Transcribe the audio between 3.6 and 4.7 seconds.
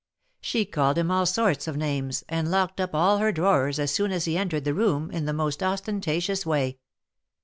as soon as he entered